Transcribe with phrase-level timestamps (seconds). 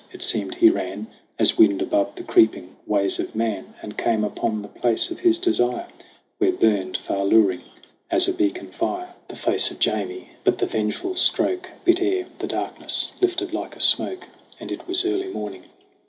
[0.11, 1.05] It seemed he ran
[1.37, 5.37] As wind above the creeping ways of man, And came upon the place of his
[5.37, 5.85] desire,
[6.39, 7.61] Where burned, far luring
[8.09, 10.29] as a beacon fire, 40 SONG OF HUGH GLASS The face of Jamie.
[10.43, 12.25] But the vengeful stroke Bit air.
[12.39, 14.27] The darkness lifted like a smoke
[14.59, 15.65] And it was early morning.